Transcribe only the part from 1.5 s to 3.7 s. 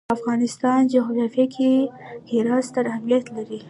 کې هرات ستر اهمیت لري.